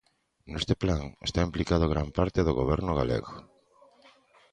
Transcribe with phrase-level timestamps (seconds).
[0.51, 3.31] Neste plan está implicado gran parte do Goberno galego.